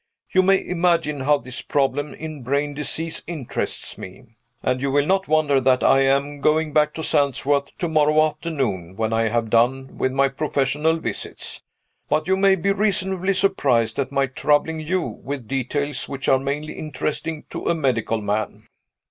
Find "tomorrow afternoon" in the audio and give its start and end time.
7.77-8.95